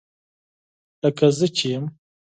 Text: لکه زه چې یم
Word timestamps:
لکه 1.03 1.25
زه 1.37 1.47
چې 1.57 1.65
یم 1.73 1.85